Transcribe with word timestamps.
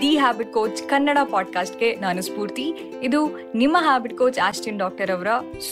The 0.00 0.16
habit 0.18 0.52
coach 0.52 0.82
Kannada 0.88 1.18
ಪಾಡ್ಕಾಸ್ಟ್ಗೆ 1.30 1.96
ನಾನು 1.96 2.22
ಸ್ಫೂರ್ತಿ. 2.22 2.62
ಇದು 3.02 3.52
ನಿಮ್ಮ 3.52 3.76
ಹ್ಯಾಬಿಟ್ 3.80 4.18
ಕೋಚ್ 4.18 4.38
ಆಸ್ಟಿನ್ 4.38 4.78
ಡಾಕ್ಟರ್ 4.78 5.10
ಅವರ 5.10 5.26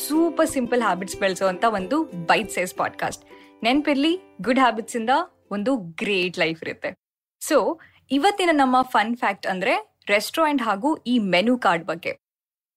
ಸೂಪರ್ 0.09 0.49
ಸಿಂಪಲ್ 0.49 0.83
ಹ್ಯಾಬಿಟ್ಸ್ 0.83 1.21
ಬೆಳೆಸುವಂತ 1.21 1.65
ಒಂದು 1.69 2.03
ಬೈಟ್ 2.03 2.51
ಸೈಸ್ 2.51 2.75
ಪಾಡ್ಕಾಸ್ಟ್. 2.75 3.25
ನೆನ್ಪಿರ್ಲಿ, 3.65 4.21
ಗುಡ್ 4.43 4.59
ಹ್ಯಾಬಿಟ್ಸ್ 4.59 4.97
ಇಂದ 4.97 5.11
ಒಂದು 5.51 5.77
ಗ್ರೇಟ್ 5.77 6.39
ಲೈಫ್ 6.39 6.63
ಇರುತ್ತೆ. 6.63 6.95
ಸೊ 7.41 7.81
ಇವತ್ತಿನ 8.11 8.51
ನಮ್ಮ 8.53 8.83
ಫನ್ 8.83 9.17
ಫ್ಯಾಕ್ಟ್ 9.17 9.47
ಅಂದ್ರೆ 9.47 9.97
ರೆಸ್ಟೋರೆಂಟ್ 10.09 10.63
ಹಾಗೂ 10.63 10.97
ಈ 10.97 11.19
ಮೆನು 11.19 11.59
ಕಾರ್ಡ್ 11.59 11.85
ಬಗ್ಗೆ. 11.85 12.30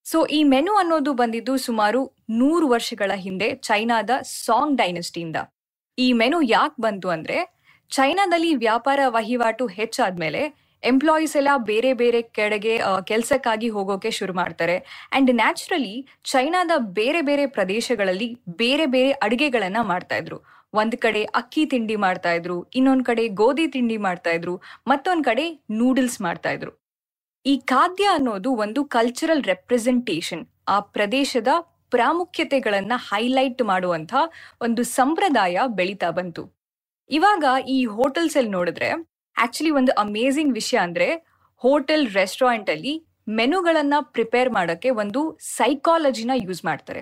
ಸೊ 0.06 0.26
ಈ 0.26 0.44
ಮೆನು 0.44 0.76
ಅನ್ನೋದು 0.76 1.14
ಬಂದಿದ್ದು 1.14 1.58
ಸುಮಾರು 1.58 2.12
ನೂರು 2.30 2.68
ವರ್ಷಗಳ 2.68 3.12
ಹಿಂದೆ 3.16 3.56
ಚೈನಾದ 3.56 4.10
ಸಾಂಗ್ 4.24 4.78
ಡೈನಸ್ಟಿಯಿಂದ. 4.78 5.36
ಈ 6.00 6.14
ಮೆನು 6.14 6.42
ಯಾಕೆ 6.42 6.82
ಬಂತು 6.82 7.10
ಅಂದ್ರೆ, 7.10 7.64
ಚೈನಾದಲ್ಲಿ 7.90 8.56
ವ್ಯಾಪಾರ 8.56 9.00
ವಹಿವಾಟು 9.08 9.68
ಹೆಚ್ಚಾದ್ಮೇಲೆ 9.68 10.64
ಎಂಪ್ಲಾಯೀಸ್ 10.84 11.36
ಎಲ್ಲ 11.36 11.48
ಬೇರೆ 11.58 11.94
ಬೇರೆ 11.94 12.22
ಕಡೆಗೆ 12.22 12.82
ಕೆಲಸಕ್ಕಾಗಿ 13.04 13.70
ಹೋಗೋಕೆ 13.70 14.12
ಶುರು 14.12 14.34
ಮಾಡ್ತಾರೆ. 14.34 15.10
ಅಂಡ್ 15.12 15.36
ನ್ಯಾಚುರಲಿ 15.36 16.08
ಚೈನಾದ 16.24 16.72
ಬೇರೆ 16.78 17.22
ಬೇರೆ 17.22 17.46
ಪ್ರದೇಶಗಳಲ್ಲಿ 17.46 18.38
ಬೇರೆ 18.50 18.86
ಬೇರೆ 18.86 19.12
ಅಡುಗೆಗಳನ್ನ 19.12 19.78
ಮಾಡ್ತಾ 19.82 20.16
ಇದ್ರು. 20.18 20.40
ಒಂದ್ 20.74 20.96
ಕಡೆ 20.96 21.24
ಅಕ್ಕಿ 21.24 21.66
ತಿಂಡಿ 21.66 21.96
ಮಾಡ್ತಾ 21.96 22.34
ಇದ್ರು, 22.34 22.64
ಇನ್ನೊಂದ್ 22.64 23.06
ಕಡೆ 23.06 23.28
ಗೋಧಿ 23.28 23.68
ತಿಂಡಿ 23.68 23.98
ಮಾಡ್ತಾ 23.98 24.30
ಇದ್ರು, 24.30 24.62
ಮತ್ತೊಂದ್ 24.88 25.26
ಕಡೆ 25.26 25.64
ನೂಡಲ್ಸ್ 25.72 26.22
ಮಾಡ್ತಾ 26.22 26.52
ಇದ್ರು. 26.52 26.83
ಈ 27.46 27.58
ಖಾದ್ಯ 27.58 28.04
ಅನ್ನೋದು 28.14 28.52
ಒಂದು 28.56 28.86
ಕಲ್ಚರಲ್ 28.86 29.44
ರೆಪ್ರೆಸೆಂಟೇಷನ್ 29.44 30.48
ಆ 30.68 30.80
ಪ್ರದೇಶದ 30.80 31.48
ಪ್ರಾಮುಖ್ಯತೆಗಳನ್ನ 31.90 32.92
ಹೈಲೈಟ್ 32.96 33.62
ಮಾಡುವಂತ 33.62 34.14
ಒಂದು 34.62 34.84
ಸಂಪ್ರದಾಯ 34.84 35.60
ಬೆಳೀತಾ 35.68 36.10
ಬಂತು. 36.10 36.44
ಇವಾಗ 37.10 37.44
ಈ 37.68 37.86
ಹೋಟೆಲ್ಸ್ 37.86 38.38
ಅಲ್ಲಿ 38.38 38.52
ನೋಡಿದ್ರೆ 38.52 38.90
ಆಕ್ಚುಲಿ 39.38 39.72
ಒಂದು 39.72 39.92
ಅಮೇಝಿಂಗ್ 39.92 40.54
ವಿಷಯ 40.54 40.78
ಅಂದ್ರೆ 40.78 41.08
ಹೋಟೆಲ್ 41.62 42.14
ರೆಸ್ಟೋರೆಂಟ್ 42.14 42.70
ಅಲ್ಲಿ 42.70 42.94
ಮೆನುಗಳನ್ನ 43.28 43.94
ಪ್ರಿಪೇರ್ 44.02 44.50
ಮಾಡೋಕ್ಕೆ 44.50 44.90
ಒಂದು 44.90 45.38
ಸೈಕಾಲಜಿನ 45.40 46.32
ಯೂಸ್ 46.36 46.66
ಮಾಡ್ತಾರೆ. 46.66 47.02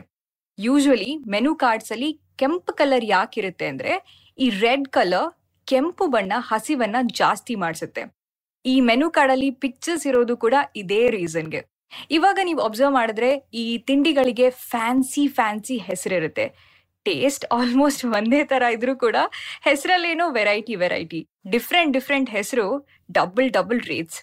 ಯೂಶುವಲಿ 0.60 1.18
ಮೆನು 1.18 1.56
ಕಾರ್ಡ್ಸ್ 1.56 1.92
ಅಲ್ಲಿ 1.92 2.20
ಕೆಂಪು 2.38 2.74
ಕಲರ್ 2.74 3.06
ಯಾಕಿರುತ್ತೆ 3.06 3.68
ಅಂದ್ರೆ 3.68 3.94
ಈ 4.40 4.50
ರೆಡ್ 4.50 4.88
ಕಲರ್ 4.88 5.30
ಕೆಂಪು 5.68 6.08
ಬಣ್ಣ 6.08 6.34
ಹಸಿವನ್ನ 6.38 6.96
ಜಾಸ್ತಿ 7.02 7.56
ಮಾಡಿಸುತ್ತೆ. 7.56 8.21
ಈ 8.66 8.76
ಮೆನು 8.88 9.08
ಕಾರ್ಡಲ್ಲಿ 9.18 9.50
ಪಿಕ್ಚರ್ಸ್ 9.64 10.06
ಇರೋದು 10.10 10.34
ಕೂಡ 10.38 10.56
ಇದೇ 10.82 11.02
ರೀಸನ್ಗೆ 11.18 11.62
ಇವಾಗ 12.18 12.40
ನೀವು 12.44 12.62
ಅಬ್ಸರ್ವ್ 12.68 12.94
ಮಾಡಿದ್ರೆ 13.00 13.30
ಈ 13.62 13.64
ತಿಂಡಿಗಳಿಗೆ 13.88 14.48
ಫ್ಯಾನ್ಸಿ 14.72 15.24
ಫ್ಯಾನ್ಸಿ 15.38 15.78
ಹೆಸರಿರುತ್ತೆ. 15.88 16.46
ಟೇಸ್ಟ್ 17.06 17.46
ಆಲ್ಮೋಸ್ಟ್ 17.58 18.04
ಒಂದೇ 18.18 18.42
ತರ 18.52 18.64
ಇದ್ರೂ 18.76 18.94
ಕೂಡ 18.96 19.18
ಹೆಸರಲ್ಲೇನೋ 19.68 20.26
ವೆರೈಟಿ 20.40 20.76
ವೆರೈಟಿ 20.84 21.22
ಡಿಫ್ರೆಂಟ್ 21.54 21.94
ಡಿಫ್ರೆಂಟ್ 21.98 22.30
ಹೆಸರು 22.30 22.68
ಡಬಲ್ 23.12 23.50
ಡಬಲ್ 23.58 23.82
ರೇಟ್ಸ್ 23.92 24.20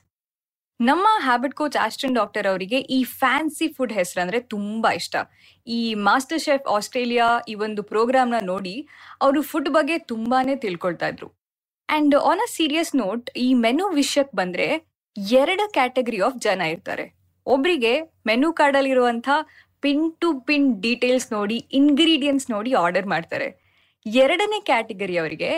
ನಮ್ಮ 0.81 1.07
ಹ್ಯಾಬಿಟ್ 1.25 1.55
ಕೋಚ್ 1.55 1.77
ಆಸ್ಟನ್ 1.85 2.15
ಡಾಕ್ಟರ್ 2.15 2.47
ಅವರಿಗೆ 2.51 2.79
ಈ 2.97 2.99
ಫ್ಯಾನ್ಸಿ 3.21 3.67
ಫುಡ್ 3.77 3.93
ಹೆಸರು 3.93 4.21
ಅಂದ್ರೆ 4.25 4.41
ತುಂಬಾ 4.55 4.91
ಇಷ್ಟ. 4.93 5.17
ಈ 5.67 5.79
ಮಾಸ್ಟರ್ 6.09 6.43
ಶೆಫ್ 6.45 6.69
ಆಸ್ಟ್ರೇಲಿಯಾ 6.77 7.27
ಈ 7.53 7.55
ಒಂದು 7.67 7.83
ಪ್ರೋಗ್ರಾಮ್ನ 7.83 8.39
ನೋಡಿ, 8.53 8.77
ಅವರು 9.23 9.43
ಫುಡ್ 9.43 9.71
ಬಗ್ಗೆ 9.77 9.97
ತುಂಬಾನೇ 10.13 10.57
ತಿಳ್ಕೊಳ್ತಾ 10.57 11.09
ಇದ್ರು. 11.09 11.29
And 11.89 12.15
on 12.15 12.39
a 12.39 12.49
serious 12.51 12.97
note 12.97 13.31
ಈ 13.37 13.55
ಮೆನು 13.55 13.89
ವಿಷಯಕ್ಕೆ 13.89 14.37
ಬಂದ್ರೆ 14.37 14.67
ಎರಡು 15.31 15.73
ಕ್ಯಾಟಗರಿ 15.73 16.21
ಆಫ್ 16.21 16.37
ಜನ 16.39 16.61
ಇರ್ತಾರೆ. 16.61 17.15
ಒಬ್ರಿಗೆ 17.47 18.01
ಮೆನು 18.27 18.53
ಕಾರ್ಡಲ್ಲಿರುವಂಥ 18.53 19.29
ಪಿನ್ 19.81 20.13
ಟು 20.21 20.41
ಪಿನ್ 20.41 20.83
ಡೀಟೇಲ್ಸ್ 20.83 21.33
ನೋಡಿ, 21.33 21.57
ಇಂಗ್ರೀಡಿಯೆಂಟ್ಸ್ 21.73 22.51
ನೋಡಿ 22.51 22.73
ಆರ್ಡರ್ 22.75 23.07
ಮಾಡ್ತಾರೆ. 23.07 23.49
ಎರಡನೇ 24.07 24.61
ಕ್ಯಾಟಗರಿ 24.61 25.17
ಅವರಿಗೆ 25.17 25.51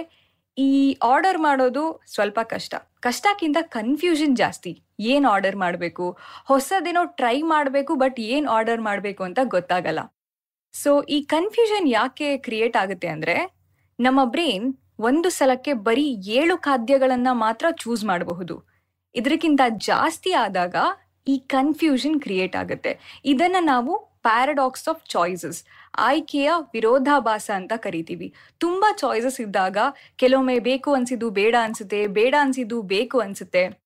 ಈ 0.59 0.97
ಆರ್ಡರ್ 1.03 1.39
ಮಾಡೋದು 1.39 2.03
ಸ್ವಲ್ಪ 2.07 2.39
ಕಷ್ಟ. 2.43 2.75
ಕಷ್ಟಕ್ಕಿಂತ 3.01 3.57
ಕನ್ಫ್ಯೂಷನ್ 3.61 4.37
ಜಾಸ್ತಿ. 4.37 4.83
ಏನು 5.01 5.31
ಆರ್ಡರ್ 5.31 5.57
ಮಾಡಬೇಕು? 5.57 6.19
ಹೊಸದೇನೋ 6.45 7.05
ಟ್ರೈ 7.05 7.43
ಮಾಡಬೇಕು, 7.43 7.95
ಬಟ್ 7.95 8.21
ಏನು 8.21 8.51
ಆರ್ಡರ್ 8.51 8.81
ಮಾಡಬೇಕು 8.81 9.25
ಅಂತ 9.25 9.39
ಗೊತ್ತಾಗಲ್ಲ. 9.45 10.01
ಸೊ 10.73 11.03
ಈ 11.03 11.23
ಕನ್ಫ್ಯೂಷನ್ 11.23 11.89
ಯಾಕೆ 11.89 12.39
ಕ್ರಿಯೇಟ್ 12.39 12.77
ಆಗುತ್ತೆ 12.77 13.09
ಅಂದ್ರೆ, 13.09 13.37
ನಮ್ಮ 14.01 14.25
ಬ್ರೈನ್ 14.25 14.67
ಒಂದು 15.01 15.29
ಸಲಕ್ಕೆ 15.31 15.73
ಬರೀ 15.73 16.07
ಏಳು 16.27 16.59
ಖಾದ್ಯಗಳನ್ನ 16.59 17.29
ಮಾತ್ರ 17.33 17.67
ಚೂಸ್ 17.71 18.05
ಮಾಡಬಹುದು. 18.05 18.65
ಇದಕ್ಕಿಂತ 19.15 19.61
ಜಾಸ್ತಿ 19.69 20.33
ಆದಾಗ 20.33 20.77
ಈ 21.29 21.39
ಕನ್ಫ್ಯೂಷನ್ 21.39 22.21
ಕ್ರಿಯೇಟ್ 22.21 22.57
ಆಗುತ್ತೆ. 22.57 23.21
ಇದನ್ನ 23.25 23.57
ನಾವು 23.61 23.99
ಪ್ಯಾರಡಾಕ್ಸ್ 24.23 24.89
ಆಫ್ 24.89 25.09
ಚಾಯ್ಸಸ್ 25.09 25.65
ಆಯ್ಕೆಯ 25.97 26.51
ವಿರೋಧಾಭಾಸ 26.73 27.51
ಅಂತ 27.55 27.73
ಕರಿತೀವಿ. 27.77 28.35
ತುಂಬಾ 28.59 28.93
ಚಾಯ್ಸಸ್ 28.97 29.41
ಇದ್ದಾಗ 29.41 29.79
ಕೆಲವೊಮ್ಮೆ 30.17 30.59
ಬೇಕು 30.59 30.93
ಅನ್ಸಿದ್ದು 30.95 31.31
ಬೇಡ 31.31 31.55
ಅನ್ಸುತ್ತೆ, 31.63 32.07
ಬೇಡ 32.07 32.35
ಅನ್ಸಿದ್ದು 32.41 32.83
ಬೇಕು 32.83 33.19
ಅನ್ಸುತ್ತೆ. 33.19 33.81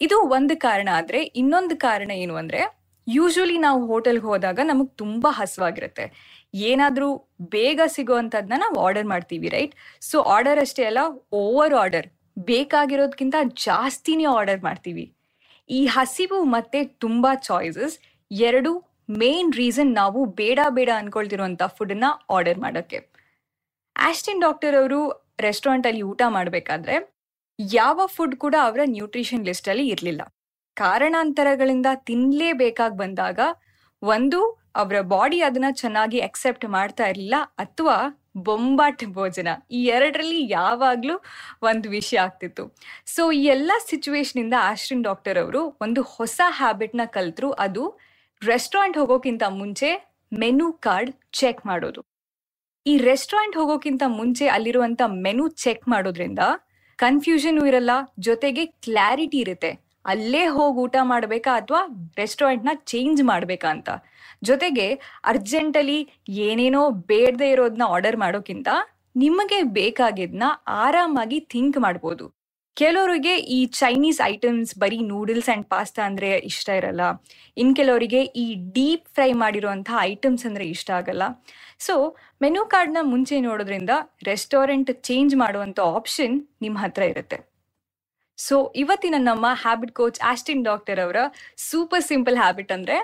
ಇದು 0.00 0.20
ಒಂದು 0.20 0.56
ಕಾರಣ. 0.58 0.88
ಆದ್ರೆ 0.94 1.22
ಇನ್ನೊಂದು 1.22 1.76
ಕಾರಣ 1.76 2.10
ಏನು 2.10 2.34
ಅಂದ್ರೆ 2.34 2.85
ಯೂಶುವಲಿ 3.06 3.58
ನಾವು 3.66 3.80
ಹೋಟೆಲ್ಗೆ 3.90 4.26
ಹೋದಾಗ 4.30 4.60
ನಮಗೆ 4.70 4.92
ತುಂಬ 5.02 5.26
ಹಸುವಾಗಿರುತ್ತೆ. 5.38 6.04
ಏನಾದರೂ 6.70 7.08
ಬೇಗ 7.54 7.80
ಸಿಗುವಂಥದ್ದನ್ನ 7.96 8.58
ನಾವು 8.64 8.78
ಆರ್ಡರ್ 8.86 9.08
ಮಾಡ್ತೀವಿ 9.12 9.48
ರೈಟ್ 9.48 9.74
ಸೊ 10.10 10.18
ಆರ್ಡರ್ 10.34 10.60
ಅಷ್ಟೇ 10.64 10.84
ಅಲ್ಲ 10.90 11.02
ಓವರ್ 11.42 11.74
ಆರ್ಡರ್ 11.82 12.08
ಬೇಕಾಗಿರೋದಕ್ಕಿಂತ 12.50 13.36
ಜಾಸ್ತಿನೇ 13.66 14.26
ಆರ್ಡರ್ 14.38 14.62
ಮಾಡ್ತೀವಿ. 14.68 15.04
ಈ 15.70 15.80
ಹಸಿವು 15.96 16.38
ಮತ್ತು 16.56 16.80
ತುಂಬ 17.04 17.26
ಚಾಯ್ಸಸ್ 17.48 17.96
ಎರಡು 18.30 18.72
ಮೇನ್ 19.20 19.52
ರೀಸನ್ 19.52 19.92
ನಾವು 19.94 20.20
ಬೇಡ 20.40 20.60
ಬೇಡ 20.76 20.90
ಅನ್ಕೊಳ್ತಿರುವಂತ 21.00 21.62
ಫುಡ್ನ 21.76 22.06
ಆರ್ಡರ್ 22.36 22.60
ಮಾಡೋಕ್ಕೆ. 22.64 22.98
ಆಸ್ಟಿನ್ 23.96 24.42
ಡಾಕ್ಟರ್ 24.46 24.76
ಅವರು 24.80 25.00
ರೆಸ್ಟೋರೆಂಟಲ್ಲಿ 25.40 26.02
ಊಟ 26.12 26.22
ಮಾಡಬೇಕಾದ್ರೆ 26.36 26.96
ಯಾವ 27.58 28.06
ಫುಡ್ 28.14 28.34
ಕೂಡ 28.44 28.54
ಅವರ 28.68 28.80
ನ್ಯೂಟ್ರಿಷನ್ 28.96 29.46
ಲಿಸ್ಟಲ್ಲಿ 29.48 29.84
ಇರಲಿಲ್ಲ. 29.94 30.22
ಕಾರಣಾಂತರಗಳಿಂದ 30.84 31.88
ತಿನ್ಲೇಬೇಕಾಗಿ 32.08 32.96
ಬಂದಾಗ 33.02 33.40
ಒಂದು, 34.02 34.40
ಅವರ 34.80 34.96
ಬಾಡಿ 35.14 35.38
ಅದನ್ನ 35.48 35.68
ಚೆನ್ನಾಗಿ 35.82 36.18
ಅಕ್ಸೆಪ್ಟ್ 36.28 36.66
ಮಾಡ್ತಾ 36.76 37.04
ಇರಲಿಲ್ಲ 37.12 37.36
ಅಥವಾ 37.64 37.96
ಬೊಂಬಾಟ್ 38.46 39.04
ಭೋಜನ. 39.18 39.50
ಈ 39.76 39.78
ಎರಡರಲ್ಲಿ 39.96 40.40
ಯಾವಾಗಲೂ 40.48 41.14
ಒಂದು 41.70 41.86
ವಿಷಯ 41.94 42.18
ಆಗ್ತಿತ್ತು. 42.24 42.64
ಸೊ 43.14 43.22
ಈ 43.38 43.42
ಎಲ್ಲ 43.54 43.72
ಸಿಚುವೇಶನ್ 43.90 44.40
ಇಂದ 44.42 44.56
ಆಸ್ಟ್ರಿನ್ 44.72 45.04
ಡಾಕ್ಟರ್ 45.08 45.38
ಅವರು 45.44 45.62
ಒಂದು 45.86 46.02
ಹೊಸ 46.16 46.40
ಹ್ಯಾಬಿಟ್ನ 46.58 47.06
ಕಲ್ತ್ರು. 47.16 47.50
ಅದು 47.66 47.84
ರೆಸ್ಟೋರೆಂಟ್ 48.42 48.98
ಹೋಗೋಕ್ಕಿಂತ 49.00 49.44
ಮುಂಚೆ 49.60 49.90
ಮೆನು 50.32 50.66
ಕಾರ್ಡ್ 50.86 51.12
ಚೆಕ್ 51.40 51.62
ಮಾಡೋದು. 51.66 52.00
ಈ 52.86 52.94
ರೆಸ್ಟೋರೆಂಟ್ 53.10 53.56
ಹೋಗೋಕ್ಕಿಂತ 53.60 54.02
ಮುಂಚೆ 54.18 54.46
ಅಲ್ಲಿರುವಂತ 54.56 55.02
ಮೆನು 55.24 55.44
ಚೆಕ್ 55.64 55.84
ಮಾಡೋದ್ರಿಂದ 55.88 56.42
ಕನ್ಫ್ಯೂಷನ್ 56.98 57.58
ಇರಲ್ಲ, 57.70 57.90
ಜೊತೆಗೆ 58.18 58.62
ಕ್ಲಾರಿಟಿ 58.86 59.38
ಇರುತ್ತೆ. 59.44 59.70
ಅಲ್ಲೇ 60.12 60.44
ಹೋಗಿ 60.56 60.78
ಊಟ 60.84 60.96
ಮಾಡಬೇಕಾ 61.12 61.52
ಅಥವಾ 61.60 61.80
ರೆಸ್ಟೋರೆಂಟ್ನ 62.20 62.74
ಚೇಂಜ್ 62.92 63.20
ಮಾಡಬೇಕಾ 63.30 63.68
ಅಂತ? 63.76 63.90
ಜೊತೆಗೆ 64.48 64.86
ಅರ್ಜೆಂಟಲ್ಲಿ 65.32 65.98
ಏನೇನೋ 66.46 66.82
ಬೇಡದೆ 67.10 67.48
ಇರೋದನ್ನ 67.54 67.86
ಆರ್ಡರ್ 67.94 68.18
ಮಾಡೋಕ್ಕಿಂತ 68.24 68.68
ನಿಮಗೆ 69.24 69.58
ಬೇಕಾಗಿದ್ನ 69.78 70.44
ಆರಾಮಾಗಿ 70.84 71.38
ಥಿಂಕ್ 71.52 71.78
ಮಾಡ್ಬೋದು. 71.84 72.24
ಕೆಲವರಿಗೆ 72.76 73.34
ಈ 73.56 73.58
ಚೈನೀಸ್ 73.78 74.18
ಐಟಮ್ಸ್ 74.32 74.72
ಬರೀ 74.82 74.98
ನೂಡಲ್ಸ್ 75.12 75.48
ಆ್ಯಂಡ್ 75.50 75.66
ಪಾಸ್ತಾ 75.72 76.02
ಅಂದರೆ 76.08 76.30
ಇಷ್ಟ 76.50 76.68
ಇರಲ್ಲ. 76.80 77.02
ಇನ್ನು 77.60 77.74
ಕೆಲವರಿಗೆ 77.78 78.20
ಈ 78.42 78.46
ಡೀಪ್ 78.76 79.06
ಫ್ರೈ 79.16 79.30
ಮಾಡಿರುವಂಥ 79.42 79.90
ಐಟಮ್ಸ್ 80.10 80.44
ಅಂದರೆ 80.48 80.64
ಇಷ್ಟ 80.74 80.90
ಆಗಲ್ಲ. 80.98 81.22
ಸೊ 81.86 81.94
ಮೆನು 82.44 82.64
ಕಾರ್ಡ್ನ 82.74 83.02
ಮುಂಚೆ 83.12 83.38
ನೋಡೋದ್ರಿಂದ 83.48 83.92
ರೆಸ್ಟೋರೆಂಟ್ 84.30 84.92
ಚೇಂಜ್ 85.08 85.34
ಮಾಡುವಂಥ 85.44 85.78
ಆಪ್ಷನ್ 85.98 86.36
ನಿಮ್ಮ 86.64 86.78
ಹತ್ರ 86.84 87.04
ಇರುತ್ತೆ. 87.14 87.38
ಸೊ 88.38 88.56
ಇವತ್ತಿನ 88.82 89.16
ನಮ್ಮ 89.28 89.46
ಹ್ಯಾಬಿಟ್ 89.64 89.92
ಕೋಚ್ 89.98 90.18
ಆಸ್ಟಿನ್ 90.30 90.64
ಡಾಕ್ಟರ್ 90.70 91.00
ಅವರ 91.04 91.18
ಸೂಪರ್ 91.68 92.04
ಸಿಂಪಲ್ 92.10 92.38
ಹ್ಯಾಬಿಟ್ 92.42 92.72
ಅಂದ್ರೆ 92.76 92.96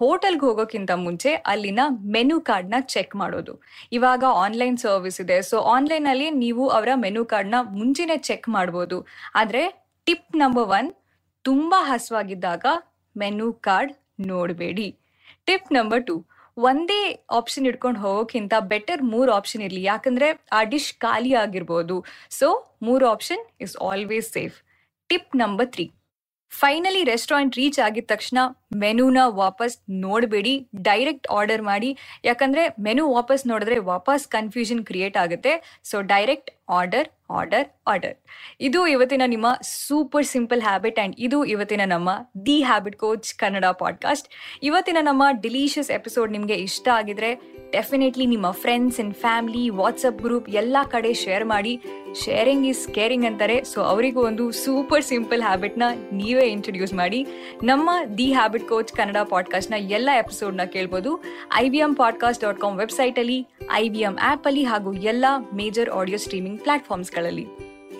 ಹೋಟೆಲ್ಗೆ 0.00 0.44
ಹೋಗೋಕ್ಕಿಂತ 0.46 0.92
ಮುಂಚೆ 1.04 1.30
ಅಲ್ಲಿನ 1.52 1.80
ಮೆನು 2.14 2.36
ಕಾರ್ಡ್ನ 2.48 2.76
ಚೆಕ್ 2.94 3.14
ಮಾಡೋದು. 3.20 3.52
ಇವಾಗ 3.96 4.24
ಆನ್ಲೈನ್ 4.44 4.78
ಸರ್ವಿಸ್ 4.84 5.18
ಇದೆ. 5.24 5.36
ಸೊ 5.50 5.56
ಆನ್ಲೈನ್ 5.74 6.06
ಅಲ್ಲಿ 6.12 6.28
ನೀವು 6.44 6.64
ಅವರ 6.78 6.90
ಮೆನು 7.04 7.22
ಕಾರ್ಡ್ನ 7.32 7.58
ಮುಂಚೆನೆ 7.78 8.16
ಚೆಕ್ 8.28 8.48
ಮಾಡ್ಬೋದು. 8.56 8.98
ಆದ್ರೆ 9.40 9.62
ಟಿಪ್ 10.06 10.36
ನಂಬರ್ 10.42 10.68
ಒನ್ 10.78 10.90
ತುಂಬಾ 11.44 11.80
ಹಸುವಾಗಿದ್ದಾಗ 11.92 12.66
ಮೆನು 13.16 13.48
ಕಾರ್ಡ್ 13.68 13.92
ನೋಡಬೇಡಿ. 14.32 14.88
ಟಿಪ್ 15.48 15.70
ನಂಬರ್ 15.78 16.04
ಟು 16.10 16.16
ಒಂದೇ 16.56 17.00
ಆಪ್ಷನ್ 17.38 17.66
ಇಟ್ಕೊಂಡು 17.70 18.00
ಹೋಗೋಕ್ಕಿಂತ 18.00 18.54
ಬೆಟರ್ 18.72 19.00
ಮೂರು 19.14 19.30
ಆಪ್ಷನ್ 19.38 19.62
ಇರಲಿ. 19.66 19.82
ಯಾಕಂದ್ರೆ 19.92 20.28
ಆ 20.58 20.60
ಡಿಶ್ 20.74 20.92
ಖಾಲಿ 21.04 21.32
ಆಗಿರ್ಬೋದು. 21.44 21.96
ಸೊ 22.38 22.48
ಮೂರು 22.88 23.06
option 23.14 23.42
is 23.66 23.76
always 23.90 24.28
safe 24.38 24.56
tip 25.10 25.36
number 25.42 25.68
three. 25.74 25.86
Finally 26.52 27.04
restaurant 27.04 27.56
reach 27.60 27.78
ಆಗಿದ 27.86 28.06
ತಕ್ಷಣ 28.12 28.38
ಮೆನುನ 28.82 29.20
ವಾಪಸ್ 29.42 29.74
ನೋಡಬೇಡಿ, 30.04 30.52
ಡೈರೆಕ್ಟ್ 30.88 31.26
ಆರ್ಡರ್ 31.36 31.62
ಮಾಡಿ. 31.62 31.90
ಯಾಕಂದ್ರೆ 32.24 32.62
ಮೆನು 32.86 33.04
ವಾಪಸ್ 33.14 33.42
ನೋಡಿದ್ರೆ 33.52 33.78
ವಾಪಸ್ 33.92 34.24
ಕನ್ಫ್ಯೂಷನ್ 34.36 34.82
ಕ್ರಿಯೇಟ್ 34.90 35.16
ಆಗುತ್ತೆ. 35.24 35.54
So 35.90 35.96
direct 36.14 36.50
order 36.68 37.08
order 37.30 37.68
order 37.86 38.14
ಇದು 38.60 38.86
ಇವತ್ತಿನ 38.86 39.22
ನಿಮ್ಮ 39.26 39.46
ಸೂಪರ್ 39.62 40.26
ಸಿಂಪಲ್ 40.26 40.62
ಹ್ಯಾಬಿಟ್ 40.62 40.98
ಆ್ಯಂಡ್ 40.98 41.16
ಇದು 41.18 41.44
ಇವತ್ತಿನ 41.44 41.80
ನಮ್ಮ 41.86 42.10
the 42.46 42.62
habit 42.62 42.96
coach 42.96 43.34
Kannada 43.34 43.64
podcast 43.64 44.28
ಇವತ್ತಿನ 44.62 44.96
ನಮ್ಮ 45.00 45.22
ಡಿಲೀಷಿಯಸ್ 45.40 45.90
ಎಪಿಸೋಡ್ 45.90 46.32
ನಿಮಗೆ 46.32 46.54
ಇಷ್ಟ 46.54 46.88
ಆಗಿದ್ರೆ 46.88 47.54
ಡೆಫಿನೆಟ್ಲಿ 47.72 48.26
ನಿಮ್ಮ 48.26 48.50
friends 48.50 49.00
and 49.00 49.14
family 49.14 49.68
WhatsApp 49.68 50.22
group 50.22 50.48
ಎಲ್ಲ 50.48 50.76
ಕಡೆ 50.90 51.14
ಶೇರ್ 51.14 51.44
ಮಾಡಿ. 51.44 51.82
ಶೇರಿಂಗ್ 52.24 52.66
ಈಸ್ 52.66 52.94
ಕೇರಿಂಗ್ 52.94 53.26
ಅಂತಾರೆ. 53.26 53.64
ಸೊ 53.64 53.82
ಅವರಿಗೂ 53.82 54.26
ಒಂದು 54.26 54.52
ಸೂಪರ್ 54.52 55.04
ಸಿಂಪಲ್ 55.04 55.42
ಹ್ಯಾಬಿಟ್ನ 55.42 55.82
ನೀವೇ 56.12 56.46
ಇಂಟ್ರೊಡ್ಯೂಸ್ 56.46 56.94
ಮಾಡಿ. 56.94 57.26
ನಮ್ಮ 57.62 57.90
ದಿ 58.18 58.32
ಹ್ಯಾಬಿಟ್ 58.32 58.68
ಕೋಚ್ 58.68 58.92
ಕನ್ನಡ 58.92 59.16
ಪಾಡ್ಕಾಸ್ಟ್ನ 59.28 59.74
ಎಲ್ಲ 59.74 60.10
ಎಪಿಸೋಡ್ನ 60.18 60.64
ಕೇಳ್ಬೋದು. 60.64 61.24
I 61.54 61.68
B 61.68 61.78
M 61.78 61.94
podcast 61.94 62.44
dot 62.44 62.60
com 62.60 62.78
ವೆಬ್ಸೈಟಲ್ಲಿ 62.78 63.48
ಐ 63.72 63.86
ಎಂ 63.86 64.18
ಆ್ಯಪಲ್ಲಿ 64.22 64.64
ಹಾಗೂ 64.64 64.92
ಎಲ್ಲ 64.92 65.24
ಮೇಜರ್ 65.54 65.90
ಆಡಿಯೋ 65.90 66.18
ಸ್ಟ್ರೀಮಿಂಗ್ 66.18 66.60
ಪ್ಲಾಟ್ಫಾರ್ಮ್ಸ್ಗಳಲ್ಲಿ 66.60 67.46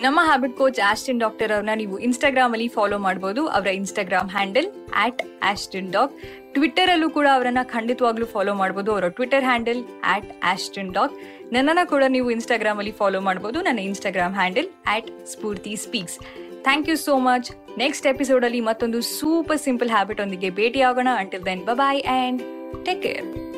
ನಮ್ಮ 0.02 0.20
ಹ್ಯಾಬಿಟ್ 0.24 0.56
ಕೋಚ್ 0.56 0.80
ಆಸ್ಟಿನ್ 0.80 1.20
ಡಾಕ್ಟರ್ 1.20 1.52
ಅವ್ರನ್ನ 1.52 1.70
ನೀವು 1.74 1.98
ಇನ್ಸ್ಟಾಗ್ರಾಮ್ 1.98 2.52
ಅಲ್ಲಿ 2.52 2.68
ಫಾಲೋ 2.68 2.98
ಮಾಡಬಹುದು 2.98 3.48
ಅವರ 3.48 3.66
Instagram 3.66 4.30
handle 4.30 4.66
at 4.96 5.22
Austin 5.42 5.92
doc 5.92 6.12
Twitter 6.54 6.90
ಅಲ್ಲೂ 6.90 7.10
ಕೂಡ 7.10 7.26
ಅವರನ್ನ 7.34 7.58
ಖಂಡಿತವಾಗ್ಲೂ 7.62 8.26
ಫಾಲೋ 8.26 8.54
ಮಾಡಬಹುದು 8.54 8.92
ಅವರ 8.92 9.08
Twitter 9.08 9.44
handle 9.44 9.84
at 10.04 10.32
Austin 10.44 10.92
doc 10.92 11.12
ನನ್ನನ್ನ 11.52 11.78
ಕೂಡ 11.84 12.04
ನೀವು 12.08 12.30
ಇನ್ಸ್ಟಾಗ್ರಾಮ್ 12.30 12.78
ಅಲ್ಲಿ 12.78 12.92
ಫಾಲೋ 12.92 13.20
ಮಾಡಬಹುದು 13.20 13.60
ನನ್ನ 13.60 13.78
Instagram 13.78 14.34
handle 14.34 14.68
at 14.88 15.26
Spoorthi 15.26 15.76
speaks 15.76 16.18
thank 16.62 16.88
you 16.88 16.96
so 16.96 17.18
much 17.18 17.78
next 17.78 18.06
episode 18.06 18.44
ಅಲ್ಲಿ 18.44 18.60
ಮತ್ತೊಂದು 18.60 19.00
ಸೂಪರ್ 19.00 19.58
ಸಿಂಪಲ್ 19.58 19.90
ಹ್ಯಾಬಿಟ್ 19.90 20.20
ಒಂದಿಗೆ 20.20 20.50
ಭೇಟಿಯಾಗೋಣ. 20.50 21.08
Until 21.16 21.44
then 21.44 21.64
bye 21.64 22.02
and 22.02 22.42
take 22.84 23.02
care 23.02 23.53